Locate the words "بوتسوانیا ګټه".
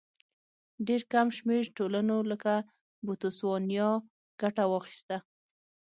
3.05-4.63